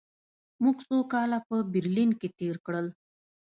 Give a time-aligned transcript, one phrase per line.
[0.63, 2.87] موږ څو کاله په برلین کې تېر کړل